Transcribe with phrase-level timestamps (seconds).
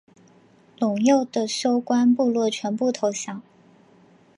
[0.79, 3.39] 陇右的休官部落全部投降。